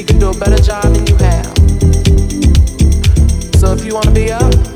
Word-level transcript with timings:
You 0.00 0.06
can 0.06 0.18
do 0.18 0.30
a 0.30 0.34
better 0.34 0.56
job 0.56 0.84
than 0.84 1.06
you 1.06 1.16
have. 1.16 1.44
So 3.60 3.74
if 3.74 3.84
you 3.84 3.92
want 3.92 4.06
to 4.06 4.12
be 4.14 4.32
up, 4.32 4.69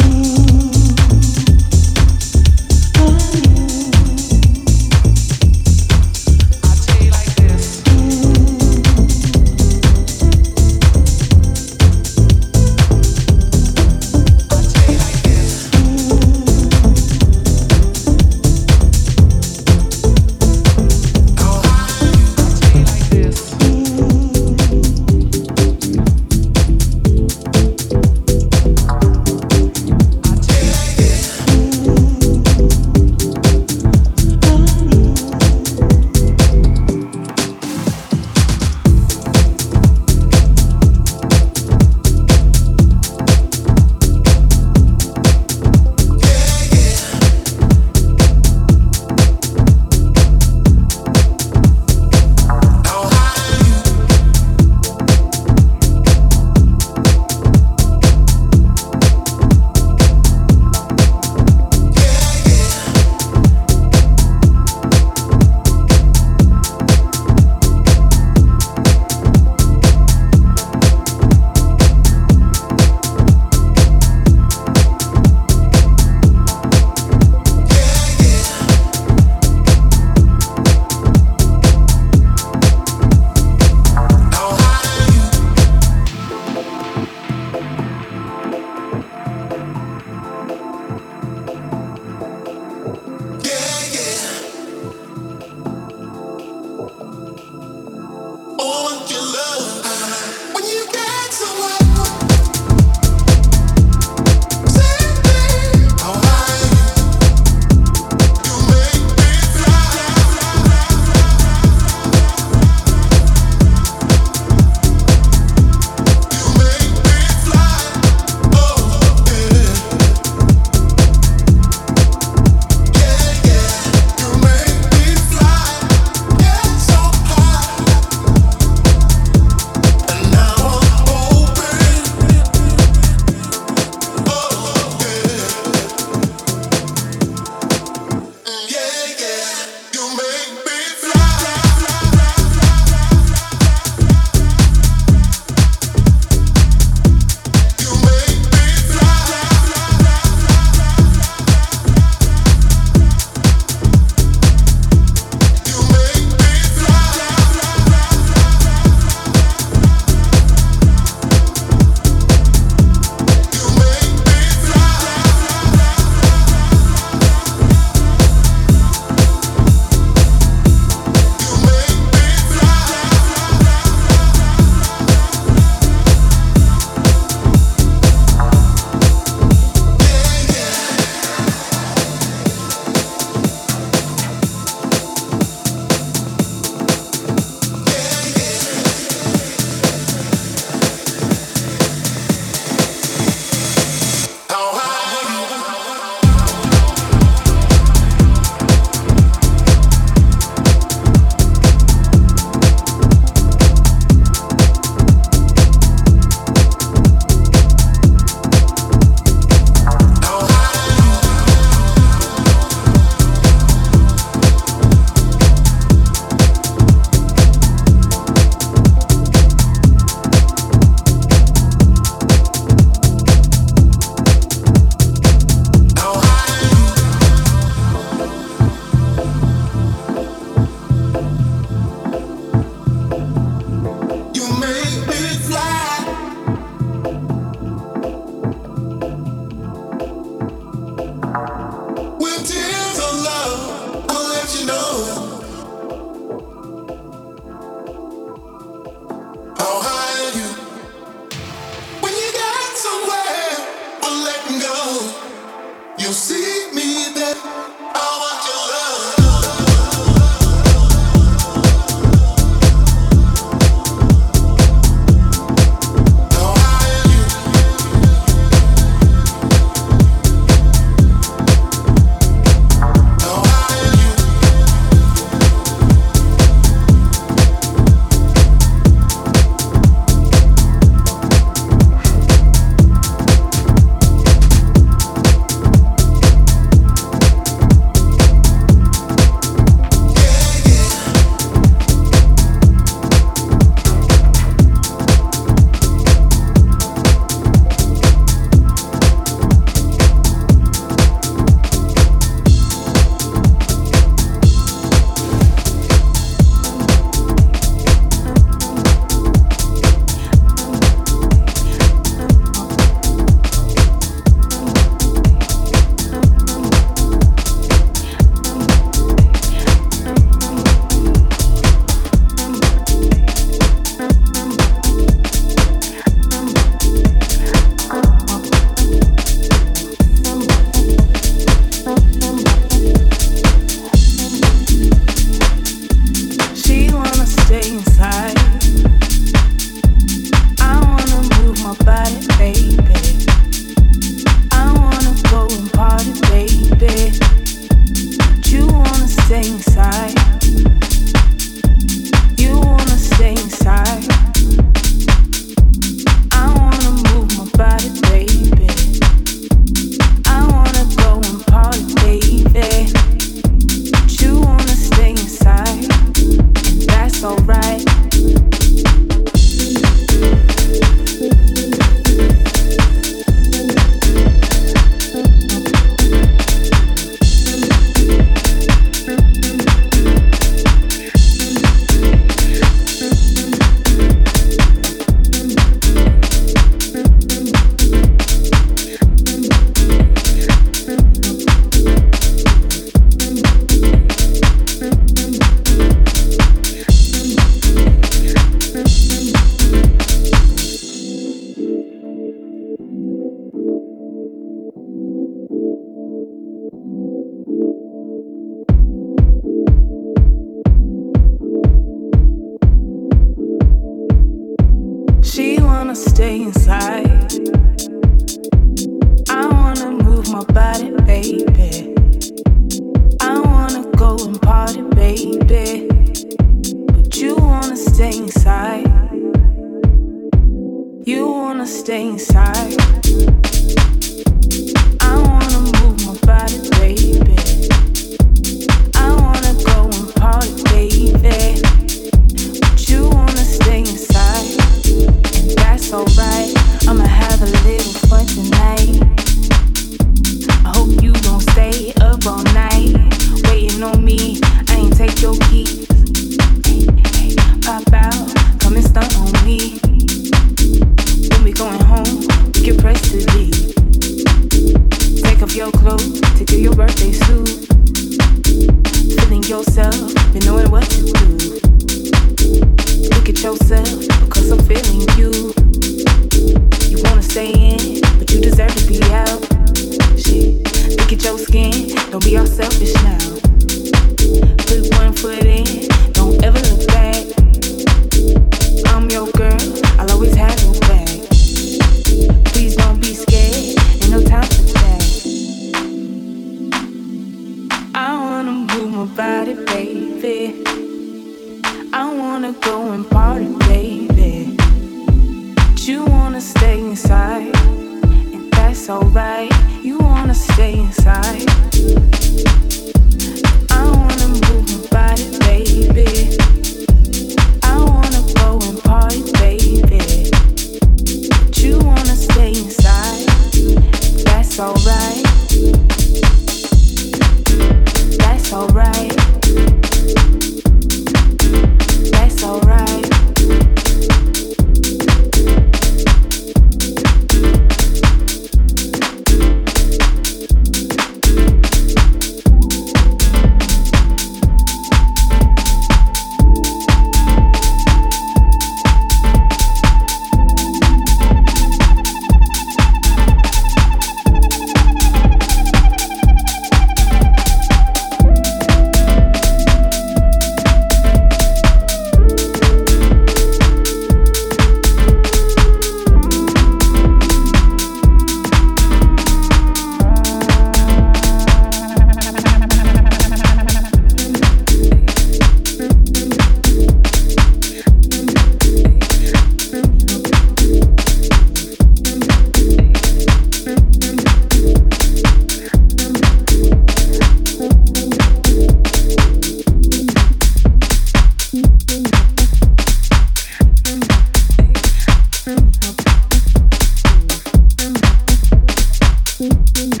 Mm-hmm. 599.41 600.00